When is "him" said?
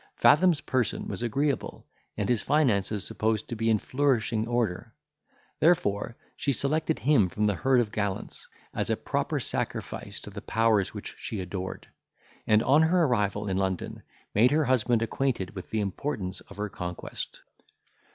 6.97-7.29